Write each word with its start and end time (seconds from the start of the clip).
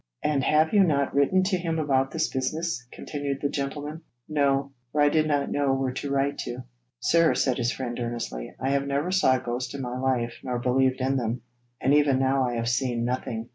'And 0.23 0.43
have 0.43 0.73
you 0.73 0.83
not 0.83 1.13
written 1.13 1.43
to 1.43 1.57
him 1.59 1.77
about 1.77 2.09
this 2.09 2.27
business?' 2.29 2.87
continued 2.91 3.37
the 3.39 3.49
gentleman. 3.49 4.01
'No; 4.27 4.71
for 4.91 4.99
I 4.99 5.09
did 5.09 5.27
not 5.27 5.51
know 5.51 5.73
where 5.75 5.91
to 5.93 6.09
write 6.09 6.39
to.' 6.39 6.63
'Sir,' 6.99 7.35
said 7.35 7.57
his 7.59 7.71
friend 7.71 7.99
earnestly, 7.99 8.51
'I 8.59 8.79
never 8.79 9.11
saw 9.11 9.37
a 9.37 9.39
ghost 9.39 9.75
in 9.75 9.81
my 9.83 9.95
life, 9.99 10.33
nor 10.43 10.57
believed 10.57 11.01
in 11.01 11.17
them; 11.17 11.43
and 11.79 11.93
even 11.93 12.17
now 12.17 12.49
I 12.49 12.55
have 12.55 12.67
seen 12.67 13.05
nothing. 13.05 13.49